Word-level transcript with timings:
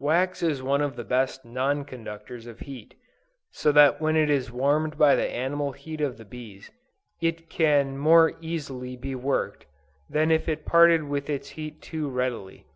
Wax 0.00 0.42
is 0.42 0.64
one 0.64 0.80
of 0.80 0.96
the 0.96 1.04
best 1.04 1.44
non 1.44 1.84
conductors 1.84 2.48
of 2.48 2.58
heat, 2.58 2.96
so 3.52 3.70
that 3.70 4.00
when 4.00 4.16
it 4.16 4.28
is 4.28 4.50
warmed 4.50 4.98
by 4.98 5.14
the 5.14 5.30
animal 5.30 5.70
heat 5.70 6.00
of 6.00 6.16
the 6.18 6.24
bees, 6.24 6.72
it 7.22 7.48
can 7.48 7.96
more 7.96 8.32
easily 8.40 8.96
be 8.96 9.14
worked, 9.14 9.64
than 10.10 10.32
if 10.32 10.48
it 10.48 10.66
parted 10.66 11.04
with 11.04 11.30
its 11.30 11.50
heat 11.50 11.80
too 11.80 12.08
readily. 12.10 12.66